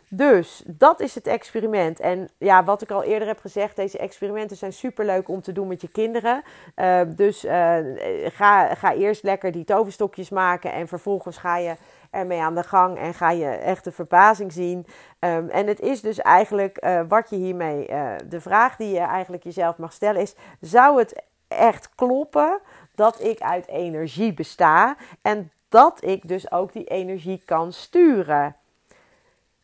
Dus 0.08 0.62
dat 0.66 1.00
is 1.00 1.14
het 1.14 1.26
experiment. 1.26 2.00
En 2.00 2.28
ja, 2.38 2.64
wat 2.64 2.82
ik 2.82 2.90
al 2.90 3.02
eerder 3.02 3.28
heb 3.28 3.38
gezegd, 3.38 3.76
deze 3.76 3.98
experimenten 3.98 4.56
zijn 4.56 4.72
superleuk 4.72 5.28
om 5.28 5.42
te 5.42 5.52
doen 5.52 5.68
met 5.68 5.80
je 5.80 5.88
kinderen. 5.88 6.42
Uh, 6.76 7.00
dus 7.06 7.44
uh, 7.44 7.78
ga, 8.24 8.74
ga 8.74 8.94
eerst 8.94 9.22
lekker 9.22 9.52
die 9.52 9.64
toverstokjes 9.64 10.30
maken 10.30 10.72
en 10.72 10.88
vervolgens 10.88 11.36
ga 11.36 11.56
je 11.56 11.74
ermee 12.16 12.40
aan 12.40 12.54
de 12.54 12.62
gang 12.62 12.98
en 12.98 13.14
ga 13.14 13.30
je 13.30 13.48
echt 13.48 13.84
de 13.84 13.92
verbazing 13.92 14.52
zien. 14.52 14.86
Um, 15.20 15.48
en 15.48 15.66
het 15.66 15.80
is 15.80 16.00
dus 16.00 16.20
eigenlijk 16.20 16.84
uh, 16.84 17.00
wat 17.08 17.30
je 17.30 17.36
hiermee, 17.36 17.86
de 18.28 18.40
vraag 18.40 18.76
die 18.76 18.90
je 18.90 19.00
eigenlijk 19.00 19.44
jezelf 19.44 19.76
mag 19.76 19.92
stellen 19.92 20.20
is: 20.20 20.34
zou 20.60 20.98
het 20.98 21.22
echt 21.48 21.94
kloppen 21.94 22.58
dat 22.94 23.22
ik 23.22 23.40
uit 23.40 23.68
energie 23.68 24.34
besta 24.34 24.96
en 25.22 25.50
dat 25.68 26.04
ik 26.04 26.28
dus 26.28 26.50
ook 26.52 26.72
die 26.72 26.84
energie 26.84 27.42
kan 27.44 27.72
sturen? 27.72 28.56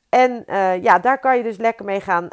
En 0.09 0.45
uh, 0.47 0.83
ja, 0.83 0.99
daar 0.99 1.19
kan 1.19 1.37
je 1.37 1.43
dus 1.43 1.57
lekker 1.57 1.85
mee 1.85 2.01
gaan, 2.01 2.29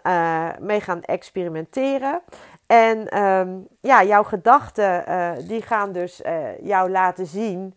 mee 0.60 0.82
gaan 0.82 1.02
experimenteren. 1.02 2.22
En 2.68 3.24
um, 3.24 3.68
ja, 3.80 4.04
jouw 4.04 4.24
gedachten 4.24 5.04
die 5.48 5.62
gaan 5.62 5.92
dus 5.92 6.22
jou 6.62 6.92
laten 6.92 7.26
zien 7.26 7.76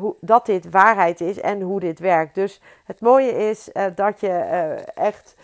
hoe, 0.00 0.14
dat 0.20 0.46
dit 0.46 0.70
waarheid 0.70 1.20
is 1.20 1.40
en 1.40 1.60
hoe 1.60 1.80
dit 1.80 1.98
werkt. 1.98 2.34
Dus 2.34 2.60
het 2.84 3.00
mooie 3.00 3.48
is 3.48 3.70
dat 3.94 4.20
je 4.20 4.32
echt 4.94 5.36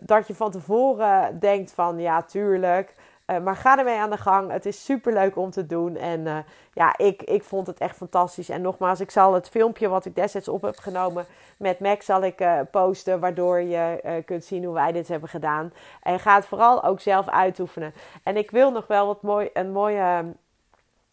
dat 0.00 0.26
je 0.26 0.34
van 0.34 0.50
tevoren 0.50 1.38
denkt 1.38 1.72
van 1.72 1.98
ja, 1.98 2.22
tuurlijk. 2.22 2.94
Maar 3.42 3.56
ga 3.56 3.78
ermee 3.78 3.98
aan 3.98 4.10
de 4.10 4.16
gang. 4.16 4.50
Het 4.50 4.66
is 4.66 4.84
super 4.84 5.12
leuk 5.12 5.36
om 5.36 5.50
te 5.50 5.66
doen. 5.66 5.96
En 5.96 6.44
ja, 6.72 6.98
ik, 6.98 7.22
ik 7.22 7.44
vond 7.44 7.66
het 7.66 7.78
echt 7.78 7.96
fantastisch. 7.96 8.48
En 8.48 8.60
nogmaals, 8.60 9.00
ik 9.00 9.10
zal 9.10 9.34
het 9.34 9.48
filmpje 9.48 9.88
wat 9.88 10.04
ik 10.04 10.14
destijds 10.14 10.48
op 10.48 10.62
heb 10.62 10.78
genomen 10.78 11.26
met 11.56 11.80
Max 11.80 12.06
zal 12.06 12.22
ik 12.22 12.44
posten. 12.70 13.20
Waardoor 13.20 13.60
je 13.60 14.22
kunt 14.24 14.44
zien 14.44 14.64
hoe 14.64 14.74
wij 14.74 14.92
dit 14.92 15.08
hebben 15.08 15.28
gedaan. 15.28 15.72
En 16.02 16.20
ga 16.20 16.34
het 16.34 16.46
vooral 16.46 16.84
ook 16.84 17.00
zelf 17.00 17.28
uitoefenen. 17.28 17.94
En 18.22 18.36
ik 18.36 18.50
wil 18.50 18.70
nog 18.70 18.86
wel 18.86 19.06
wat 19.06 19.22
mooi, 19.22 19.50
een 19.52 19.72
mooie 19.72 20.24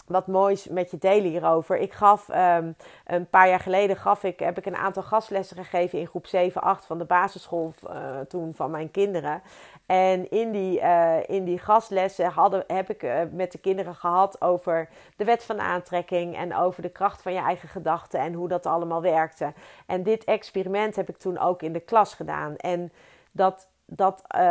wat 0.09 0.27
moois 0.27 0.67
met 0.67 0.91
je 0.91 0.97
delen 0.97 1.29
hierover. 1.29 1.77
Ik 1.77 1.93
gaf 1.93 2.29
um, 2.29 2.75
een 3.05 3.29
paar 3.29 3.49
jaar 3.49 3.59
geleden 3.59 3.95
gaf 3.95 4.23
ik, 4.23 4.39
heb 4.39 4.57
ik 4.57 4.65
een 4.65 4.75
aantal 4.75 5.03
gastlessen 5.03 5.57
gegeven 5.57 5.99
in 5.99 6.07
groep 6.07 6.27
7, 6.27 6.61
8 6.61 6.85
van 6.85 6.97
de 6.97 7.05
basisschool 7.05 7.73
uh, 7.83 8.19
toen 8.27 8.53
van 8.55 8.71
mijn 8.71 8.91
kinderen. 8.91 9.41
En 9.85 10.29
in 10.29 10.51
die, 10.51 10.79
uh, 10.79 11.17
in 11.27 11.43
die 11.43 11.59
gastlessen 11.59 12.31
hadden, 12.31 12.63
heb 12.67 12.89
ik 12.89 13.03
uh, 13.03 13.19
met 13.31 13.51
de 13.51 13.57
kinderen 13.57 13.95
gehad 13.95 14.41
over 14.41 14.89
de 15.15 15.23
wet 15.23 15.43
van 15.43 15.59
aantrekking 15.59 16.35
en 16.37 16.55
over 16.55 16.81
de 16.81 16.89
kracht 16.89 17.21
van 17.21 17.33
je 17.33 17.39
eigen 17.39 17.69
gedachten 17.69 18.19
en 18.19 18.33
hoe 18.33 18.47
dat 18.47 18.65
allemaal 18.65 19.01
werkte. 19.01 19.53
En 19.85 20.03
dit 20.03 20.23
experiment 20.23 20.95
heb 20.95 21.09
ik 21.09 21.17
toen 21.17 21.37
ook 21.37 21.61
in 21.61 21.73
de 21.73 21.79
klas 21.79 22.13
gedaan. 22.13 22.55
En 22.55 22.91
dat 23.31 23.67
dat 23.91 24.23
uh, 24.35 24.41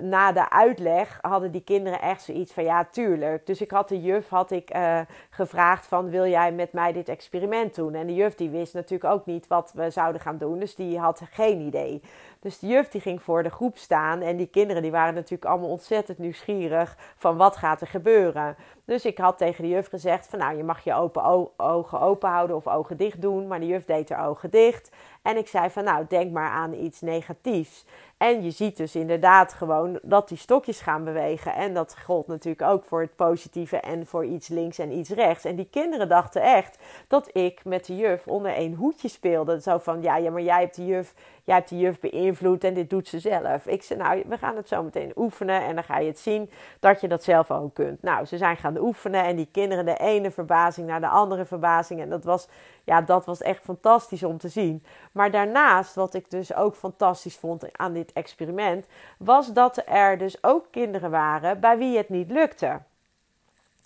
na 0.00 0.32
de 0.32 0.50
uitleg 0.50 1.18
hadden 1.20 1.50
die 1.50 1.64
kinderen 1.64 2.00
echt 2.00 2.22
zoiets 2.22 2.52
van 2.52 2.64
ja, 2.64 2.84
tuurlijk. 2.84 3.46
Dus 3.46 3.60
ik 3.60 3.70
had 3.70 3.88
de 3.88 4.00
juf 4.00 4.28
had 4.28 4.50
ik, 4.50 4.74
uh, 4.76 5.00
gevraagd 5.30 5.86
van 5.86 6.10
wil 6.10 6.26
jij 6.26 6.52
met 6.52 6.72
mij 6.72 6.92
dit 6.92 7.08
experiment 7.08 7.74
doen? 7.74 7.94
En 7.94 8.06
de 8.06 8.14
juf 8.14 8.34
die 8.34 8.50
wist 8.50 8.74
natuurlijk 8.74 9.12
ook 9.14 9.26
niet 9.26 9.46
wat 9.46 9.72
we 9.74 9.90
zouden 9.90 10.20
gaan 10.20 10.38
doen, 10.38 10.58
dus 10.58 10.74
die 10.74 10.98
had 10.98 11.22
geen 11.30 11.60
idee. 11.60 12.02
Dus 12.40 12.58
de 12.58 12.66
juf 12.66 12.88
die 12.88 13.00
ging 13.00 13.22
voor 13.22 13.42
de 13.42 13.50
groep 13.50 13.76
staan 13.78 14.20
en 14.20 14.36
die 14.36 14.46
kinderen 14.46 14.82
die 14.82 14.90
waren 14.90 15.14
natuurlijk 15.14 15.44
allemaal 15.44 15.68
ontzettend 15.68 16.18
nieuwsgierig 16.18 16.96
van 17.16 17.36
wat 17.36 17.56
gaat 17.56 17.80
er 17.80 17.86
gebeuren. 17.86 18.56
Dus 18.84 19.04
ik 19.04 19.18
had 19.18 19.38
tegen 19.38 19.62
de 19.62 19.70
juf 19.70 19.88
gezegd 19.88 20.26
van 20.26 20.38
nou 20.38 20.56
je 20.56 20.64
mag 20.64 20.84
je 20.84 20.94
open 20.94 21.52
ogen 21.56 22.00
open 22.00 22.30
houden 22.30 22.56
of 22.56 22.66
ogen 22.66 22.96
dicht 22.96 23.20
doen, 23.20 23.46
maar 23.46 23.60
de 23.60 23.66
juf 23.66 23.84
deed 23.84 24.08
haar 24.08 24.28
ogen 24.28 24.50
dicht. 24.50 24.90
En 25.22 25.36
ik 25.36 25.48
zei 25.48 25.70
van 25.70 25.84
nou 25.84 26.04
denk 26.08 26.32
maar 26.32 26.50
aan 26.50 26.72
iets 26.72 27.00
negatiefs. 27.00 27.86
En 28.22 28.42
je 28.42 28.50
ziet 28.50 28.76
dus 28.76 28.94
inderdaad 28.94 29.52
gewoon 29.52 29.98
dat 30.02 30.28
die 30.28 30.38
stokjes 30.38 30.80
gaan 30.80 31.04
bewegen. 31.04 31.54
En 31.54 31.74
dat 31.74 31.96
gold 32.04 32.26
natuurlijk 32.26 32.70
ook 32.70 32.84
voor 32.84 33.00
het 33.00 33.16
positieve 33.16 33.76
en 33.76 34.06
voor 34.06 34.24
iets 34.24 34.48
links 34.48 34.78
en 34.78 34.92
iets 34.92 35.10
rechts. 35.10 35.44
En 35.44 35.56
die 35.56 35.68
kinderen 35.70 36.08
dachten 36.08 36.42
echt 36.42 36.78
dat 37.08 37.36
ik 37.36 37.64
met 37.64 37.86
de 37.86 37.96
juf 37.96 38.26
onder 38.26 38.54
één 38.54 38.74
hoedje 38.74 39.08
speelde. 39.08 39.60
Zo 39.60 39.78
van 39.78 40.02
ja, 40.02 40.16
ja 40.16 40.30
maar 40.30 40.42
jij 40.42 40.60
hebt 40.60 40.76
de 40.76 40.86
juf 40.86 41.14
jij 41.44 41.54
hebt 41.54 41.68
die 41.68 41.78
juf 41.78 42.00
beïnvloed 42.00 42.64
en 42.64 42.74
dit 42.74 42.90
doet 42.90 43.08
ze 43.08 43.18
zelf. 43.18 43.66
Ik 43.66 43.82
zei, 43.82 43.98
nou, 43.98 44.22
we 44.26 44.38
gaan 44.38 44.56
het 44.56 44.68
zo 44.68 44.82
meteen 44.82 45.12
oefenen 45.16 45.62
en 45.62 45.74
dan 45.74 45.84
ga 45.84 45.98
je 45.98 46.06
het 46.06 46.18
zien 46.18 46.50
dat 46.80 47.00
je 47.00 47.08
dat 47.08 47.24
zelf 47.24 47.50
ook 47.50 47.74
kunt. 47.74 48.02
Nou, 48.02 48.24
ze 48.24 48.36
zijn 48.36 48.56
gaan 48.56 48.78
oefenen 48.78 49.24
en 49.24 49.36
die 49.36 49.48
kinderen 49.52 49.84
de 49.84 49.96
ene 49.96 50.30
verbazing 50.30 50.86
naar 50.86 51.00
de 51.00 51.08
andere 51.08 51.44
verbazing. 51.44 52.00
En 52.00 52.08
dat 52.08 52.24
was, 52.24 52.48
ja, 52.84 53.00
dat 53.00 53.24
was 53.24 53.40
echt 53.40 53.62
fantastisch 53.62 54.22
om 54.22 54.38
te 54.38 54.48
zien. 54.48 54.84
Maar 55.12 55.30
daarnaast, 55.30 55.94
wat 55.94 56.14
ik 56.14 56.30
dus 56.30 56.54
ook 56.54 56.76
fantastisch 56.76 57.36
vond 57.36 57.78
aan 57.78 57.92
dit 57.92 58.12
experiment, 58.12 58.86
was 59.18 59.52
dat 59.52 59.82
er 59.86 60.18
dus 60.18 60.44
ook 60.44 60.66
kinderen 60.70 61.10
waren 61.10 61.60
bij 61.60 61.78
wie 61.78 61.96
het 61.96 62.08
niet 62.08 62.30
lukte. 62.30 62.80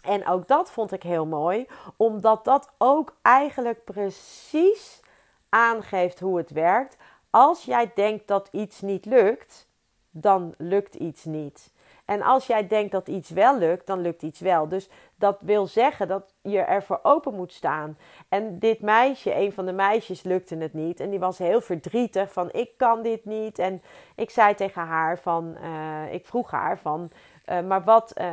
En 0.05 0.27
ook 0.27 0.49
dat 0.49 0.71
vond 0.71 0.93
ik 0.93 1.03
heel 1.03 1.27
mooi, 1.27 1.67
omdat 1.97 2.45
dat 2.45 2.71
ook 2.79 3.15
eigenlijk 3.23 3.85
precies 3.85 5.01
aangeeft 5.49 6.21
hoe 6.21 6.37
het 6.37 6.51
werkt 6.51 6.97
als 7.37 7.65
jij 7.65 7.91
denkt 7.95 8.29
dat 8.29 8.49
iets 8.53 8.81
niet 8.81 9.05
lukt, 9.05 9.67
dan 10.11 10.55
lukt 10.59 10.95
iets 10.95 11.25
niet. 11.25 11.71
En 12.07 12.23
als 12.23 12.47
jij 12.47 12.67
denkt 12.67 12.93
dat 12.93 13.09
iets 13.09 13.31
wel 13.31 13.59
lukt, 13.59 13.87
dan 13.87 14.01
lukt 14.01 14.23
iets 14.23 14.41
wel. 14.41 14.69
Dus 14.69 14.89
dat 15.17 15.41
wil 15.41 15.67
zeggen 15.67 16.09
dat 16.09 16.35
je 16.43 16.59
ervoor 16.59 17.01
open 17.03 17.35
moet 17.35 17.53
staan. 17.53 17.99
En 18.29 18.59
dit 18.59 18.81
meisje, 18.81 19.35
een 19.35 19.53
van 19.53 19.67
de 19.67 19.73
meisjes, 19.73 20.23
lukte 20.23 20.57
het 20.57 20.75
niet. 20.75 21.01
En 21.01 21.11
die 21.11 21.19
was 21.19 21.39
heel 21.39 21.61
verdrietig 21.61 22.33
van 22.33 22.53
ik 22.53 22.71
kan 22.77 23.03
dit 23.03 23.25
niet. 23.25 23.59
En 23.59 23.83
ik 24.17 24.31
zei 24.31 24.55
tegen 24.55 24.83
haar 24.83 25.19
van, 25.19 25.57
uh, 25.63 26.13
ik 26.13 26.27
vroeg 26.27 26.51
haar 26.51 26.79
van, 26.79 27.11
uh, 27.47 27.61
maar 27.61 27.85
wat 27.85 28.13
uh, 28.21 28.27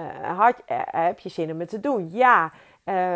heb 0.86 1.20
je 1.20 1.30
zin 1.30 1.52
om 1.52 1.60
het 1.60 1.70
te 1.70 1.80
doen? 1.80 2.10
Ja, 2.12 2.52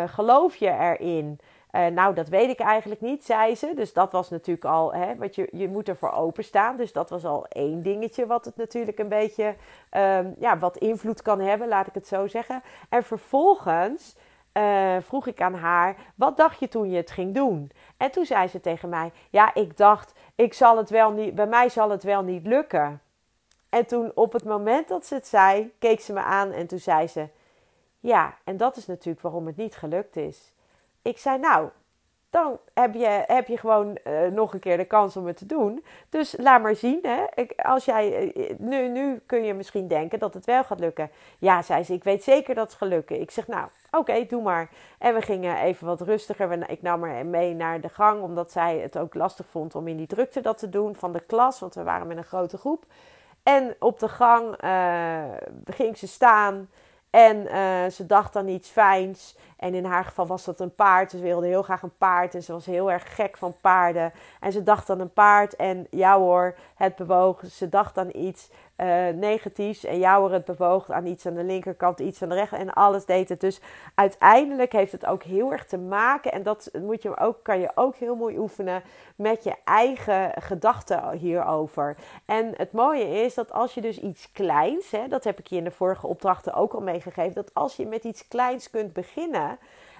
geloof 0.06 0.56
je 0.56 0.70
erin? 0.70 1.40
Uh, 1.72 1.86
nou, 1.86 2.14
dat 2.14 2.28
weet 2.28 2.50
ik 2.50 2.60
eigenlijk 2.60 3.00
niet, 3.00 3.24
zei 3.24 3.54
ze. 3.54 3.72
Dus 3.74 3.92
dat 3.92 4.12
was 4.12 4.30
natuurlijk 4.30 4.64
al, 4.64 4.94
hè, 4.94 5.16
want 5.16 5.34
je, 5.34 5.48
je 5.52 5.68
moet 5.68 5.88
ervoor 5.88 6.12
openstaan. 6.12 6.76
Dus 6.76 6.92
dat 6.92 7.10
was 7.10 7.24
al 7.24 7.46
één 7.48 7.82
dingetje 7.82 8.26
wat 8.26 8.44
het 8.44 8.56
natuurlijk 8.56 8.98
een 8.98 9.08
beetje, 9.08 9.54
um, 9.96 10.34
ja, 10.38 10.58
wat 10.58 10.76
invloed 10.76 11.22
kan 11.22 11.40
hebben, 11.40 11.68
laat 11.68 11.86
ik 11.86 11.94
het 11.94 12.06
zo 12.06 12.26
zeggen. 12.26 12.62
En 12.88 13.04
vervolgens 13.04 14.16
uh, 14.52 14.96
vroeg 15.00 15.26
ik 15.26 15.40
aan 15.40 15.54
haar, 15.54 15.96
wat 16.14 16.36
dacht 16.36 16.60
je 16.60 16.68
toen 16.68 16.90
je 16.90 16.96
het 16.96 17.10
ging 17.10 17.34
doen? 17.34 17.70
En 17.96 18.10
toen 18.10 18.24
zei 18.24 18.48
ze 18.48 18.60
tegen 18.60 18.88
mij, 18.88 19.12
ja, 19.30 19.54
ik 19.54 19.76
dacht, 19.76 20.12
ik 20.34 20.54
zal 20.54 20.76
het 20.76 20.90
wel 20.90 21.10
niet, 21.10 21.34
bij 21.34 21.46
mij 21.46 21.68
zal 21.68 21.90
het 21.90 22.02
wel 22.02 22.22
niet 22.22 22.46
lukken. 22.46 23.00
En 23.68 23.86
toen 23.86 24.12
op 24.14 24.32
het 24.32 24.44
moment 24.44 24.88
dat 24.88 25.06
ze 25.06 25.14
het 25.14 25.26
zei, 25.26 25.72
keek 25.78 26.00
ze 26.00 26.12
me 26.12 26.20
aan 26.20 26.52
en 26.52 26.66
toen 26.66 26.78
zei 26.78 27.06
ze, 27.06 27.28
ja, 28.00 28.36
en 28.44 28.56
dat 28.56 28.76
is 28.76 28.86
natuurlijk 28.86 29.20
waarom 29.20 29.46
het 29.46 29.56
niet 29.56 29.76
gelukt 29.76 30.16
is. 30.16 30.52
Ik 31.08 31.18
zei, 31.18 31.38
nou, 31.38 31.68
dan 32.30 32.58
heb 32.74 32.94
je, 32.94 33.24
heb 33.26 33.46
je 33.46 33.58
gewoon 33.58 33.98
uh, 34.04 34.26
nog 34.26 34.54
een 34.54 34.60
keer 34.60 34.76
de 34.76 34.84
kans 34.84 35.16
om 35.16 35.26
het 35.26 35.36
te 35.36 35.46
doen. 35.46 35.84
Dus 36.08 36.34
laat 36.38 36.62
maar 36.62 36.74
zien. 36.74 36.98
Hè? 37.02 37.24
Ik, 37.34 37.52
als 37.56 37.84
jij, 37.84 38.32
uh, 38.36 38.58
nu, 38.58 38.88
nu 38.88 39.20
kun 39.26 39.44
je 39.44 39.54
misschien 39.54 39.88
denken 39.88 40.18
dat 40.18 40.34
het 40.34 40.44
wel 40.44 40.64
gaat 40.64 40.80
lukken. 40.80 41.10
Ja, 41.38 41.62
zei 41.62 41.84
ze, 41.84 41.92
ik 41.92 42.04
weet 42.04 42.22
zeker 42.22 42.54
dat 42.54 42.68
het 42.68 42.78
gaat 42.78 42.88
lukken. 42.88 43.20
Ik 43.20 43.30
zeg, 43.30 43.46
nou, 43.46 43.68
oké, 43.90 44.26
doe 44.26 44.42
maar. 44.42 44.70
En 44.98 45.14
we 45.14 45.22
gingen 45.22 45.56
even 45.56 45.86
wat 45.86 46.00
rustiger. 46.00 46.70
Ik 46.70 46.82
nam 46.82 47.02
haar 47.02 47.26
mee 47.26 47.54
naar 47.54 47.80
de 47.80 47.88
gang, 47.88 48.22
omdat 48.22 48.52
zij 48.52 48.78
het 48.78 48.98
ook 48.98 49.14
lastig 49.14 49.46
vond 49.48 49.74
om 49.74 49.88
in 49.88 49.96
die 49.96 50.06
drukte 50.06 50.40
dat 50.40 50.58
te 50.58 50.68
doen 50.68 50.94
van 50.94 51.12
de 51.12 51.20
klas. 51.26 51.60
Want 51.60 51.74
we 51.74 51.82
waren 51.82 52.06
met 52.06 52.16
een 52.16 52.24
grote 52.24 52.58
groep. 52.58 52.84
En 53.42 53.76
op 53.78 53.98
de 53.98 54.08
gang 54.08 54.64
uh, 54.64 55.24
ging 55.64 55.98
ze 55.98 56.06
staan. 56.06 56.68
En 57.10 57.46
ze 57.92 58.06
dacht 58.06 58.32
dan 58.32 58.48
iets 58.48 58.68
fijns. 58.68 59.36
En 59.56 59.74
in 59.74 59.84
haar 59.84 60.04
geval 60.04 60.26
was 60.26 60.44
dat 60.44 60.60
een 60.60 60.74
paard. 60.74 61.10
Ze 61.10 61.18
wilde 61.18 61.46
heel 61.46 61.62
graag 61.62 61.82
een 61.82 61.96
paard. 61.98 62.34
En 62.34 62.42
ze 62.42 62.52
was 62.52 62.66
heel 62.66 62.90
erg 62.90 63.14
gek 63.14 63.36
van 63.36 63.54
paarden. 63.60 64.12
En 64.40 64.52
ze 64.52 64.62
dacht 64.62 64.90
aan 64.90 65.00
een 65.00 65.12
paard. 65.12 65.56
En 65.56 65.86
ja 65.90 66.18
hoor, 66.18 66.54
het 66.74 66.96
bewoog. 66.96 67.42
Ze 67.46 67.68
dacht 67.68 67.98
aan 67.98 68.10
iets 68.12 68.50
uh, 68.80 69.08
negatiefs. 69.08 69.84
En 69.84 70.00
het 70.30 70.44
bewoog 70.44 70.90
aan 70.90 71.06
iets 71.06 71.26
aan 71.26 71.34
de 71.34 71.44
linkerkant, 71.44 72.00
iets 72.00 72.22
aan 72.22 72.28
de 72.28 72.34
rechterkant. 72.34 72.68
En 72.68 72.74
alles 72.74 73.04
deed 73.04 73.28
het. 73.28 73.40
Dus 73.40 73.60
uiteindelijk 73.94 74.72
heeft 74.72 74.92
het 74.92 75.06
ook 75.06 75.22
heel 75.22 75.52
erg 75.52 75.66
te 75.66 75.78
maken. 75.78 76.32
En 76.32 76.42
dat 76.42 76.70
moet 76.82 77.02
je 77.02 77.16
ook, 77.16 77.38
kan 77.42 77.60
je 77.60 77.70
ook 77.74 77.96
heel 77.96 78.16
mooi 78.16 78.38
oefenen 78.38 78.82
met 79.16 79.44
je 79.44 79.54
eigen 79.64 80.32
gedachten 80.42 81.10
hierover. 81.12 81.96
En 82.24 82.52
het 82.56 82.72
mooie 82.72 83.24
is 83.24 83.34
dat 83.34 83.52
als 83.52 83.74
je 83.74 83.80
dus 83.80 84.00
iets 84.00 84.32
kleins, 84.32 84.90
hè, 84.90 85.08
dat 85.08 85.24
heb 85.24 85.38
ik 85.38 85.46
je 85.46 85.56
in 85.56 85.64
de 85.64 85.70
vorige 85.70 86.06
opdrachten 86.06 86.54
ook 86.54 86.72
al 86.72 86.80
meegegeven, 86.80 87.34
dat 87.34 87.54
als 87.54 87.76
je 87.76 87.86
met 87.86 88.04
iets 88.04 88.28
kleins 88.28 88.70
kunt 88.70 88.92
beginnen 88.92 89.58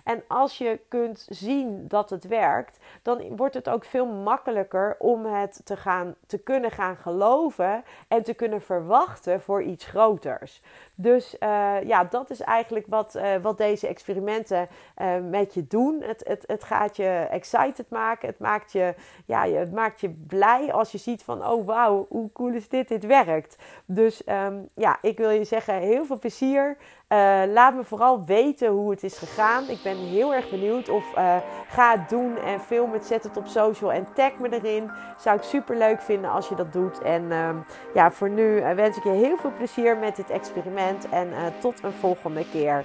En 0.08 0.22
als 0.28 0.58
je 0.58 0.80
kunt 0.88 1.26
zien 1.30 1.88
dat 1.88 2.10
het 2.10 2.26
werkt, 2.26 2.78
dan 3.02 3.36
wordt 3.36 3.54
het 3.54 3.68
ook 3.68 3.84
veel 3.84 4.06
makkelijker 4.06 4.96
om 4.98 5.26
het 5.26 5.60
te, 5.64 5.76
gaan, 5.76 6.14
te 6.26 6.38
kunnen 6.38 6.70
gaan 6.70 6.96
geloven 6.96 7.84
en 8.08 8.22
te 8.22 8.34
kunnen 8.34 8.62
verwachten 8.62 9.40
voor 9.40 9.62
iets 9.62 9.84
groters. 9.86 10.62
Dus 10.94 11.36
uh, 11.40 11.82
ja, 11.82 12.04
dat 12.04 12.30
is 12.30 12.40
eigenlijk 12.40 12.86
wat, 12.88 13.16
uh, 13.16 13.36
wat 13.42 13.58
deze 13.58 13.86
experimenten 13.86 14.68
uh, 14.98 15.14
met 15.30 15.54
je 15.54 15.66
doen. 15.66 16.02
Het, 16.02 16.22
het, 16.26 16.44
het 16.46 16.64
gaat 16.64 16.96
je 16.96 17.26
excited 17.30 17.90
maken. 17.90 18.28
Het 18.28 18.38
maakt 18.38 18.72
je, 18.72 18.94
ja, 19.26 19.48
het 19.48 19.72
maakt 19.72 20.00
je 20.00 20.10
blij 20.26 20.72
als 20.72 20.92
je 20.92 20.98
ziet 20.98 21.22
van... 21.22 21.46
oh 21.46 21.66
wauw, 21.66 22.06
hoe 22.08 22.32
cool 22.32 22.52
is 22.52 22.68
dit, 22.68 22.88
dit 22.88 23.06
werkt. 23.06 23.56
Dus 23.84 24.22
um, 24.26 24.68
ja, 24.74 24.98
ik 25.02 25.18
wil 25.18 25.30
je 25.30 25.44
zeggen, 25.44 25.74
heel 25.74 26.04
veel 26.04 26.18
plezier. 26.18 26.76
Uh, 27.12 27.42
laat 27.52 27.74
me 27.74 27.84
vooral 27.84 28.24
weten 28.24 28.68
hoe 28.68 28.90
het 28.90 29.02
is 29.02 29.18
gegaan. 29.18 29.68
Ik 29.68 29.82
ben 29.82 29.96
heel 29.96 30.34
erg 30.34 30.50
benieuwd 30.50 30.88
of 30.88 31.04
uh, 31.16 31.36
ga 31.68 31.98
het 31.98 32.08
doen 32.08 32.36
en 32.38 32.60
film 32.60 32.92
het, 32.92 33.06
zet 33.06 33.22
het 33.22 33.36
op 33.36 33.46
social 33.46 33.92
en 33.92 34.06
tag 34.14 34.38
me 34.38 34.48
erin. 34.48 34.90
Zou 35.18 35.36
ik 35.36 35.42
super 35.42 35.76
leuk 35.76 36.02
vinden 36.02 36.30
als 36.30 36.48
je 36.48 36.54
dat 36.54 36.72
doet. 36.72 37.02
En 37.02 37.22
uh, 37.22 37.48
ja, 37.94 38.10
voor 38.10 38.30
nu 38.30 38.56
uh, 38.56 38.70
wens 38.70 38.96
ik 38.96 39.04
je 39.04 39.10
heel 39.10 39.36
veel 39.36 39.52
plezier 39.56 39.96
met 39.96 40.16
dit 40.16 40.30
experiment 40.30 41.08
en 41.08 41.28
tot 41.60 41.82
een 41.82 41.92
volgende 41.92 42.50
keer. 42.50 42.84